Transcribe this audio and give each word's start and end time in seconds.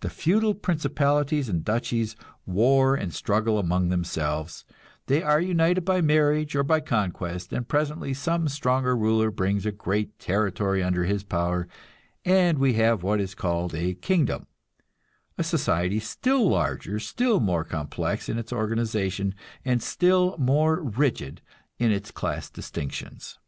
The 0.00 0.10
feudal 0.10 0.54
principalities 0.54 1.48
and 1.48 1.64
duchies 1.64 2.16
war 2.44 2.96
and 2.96 3.14
struggle 3.14 3.56
among 3.56 3.88
themselves; 3.88 4.64
they 5.06 5.22
are 5.22 5.40
united 5.40 5.82
by 5.84 6.00
marriage 6.00 6.56
or 6.56 6.64
by 6.64 6.80
conquest, 6.80 7.52
and 7.52 7.68
presently 7.68 8.12
some 8.12 8.48
stronger 8.48 8.96
ruler 8.96 9.30
brings 9.30 9.64
a 9.64 9.70
great 9.70 10.18
territory 10.18 10.82
under 10.82 11.04
his 11.04 11.22
power, 11.22 11.68
and 12.24 12.58
we 12.58 12.72
have 12.72 13.04
what 13.04 13.20
is 13.20 13.36
called 13.36 13.72
a 13.72 13.94
kingdom; 13.94 14.48
a 15.38 15.44
society 15.44 16.00
still 16.00 16.48
larger, 16.48 16.98
still 16.98 17.38
more 17.38 17.62
complex 17.62 18.28
in 18.28 18.38
its 18.38 18.52
organization, 18.52 19.36
and 19.64 19.84
still 19.84 20.36
more 20.36 20.82
rigid 20.82 21.42
in 21.78 21.92
its 21.92 22.10
class 22.10 22.50
distinctions. 22.50 23.38